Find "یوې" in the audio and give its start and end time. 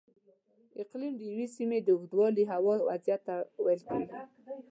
1.31-1.47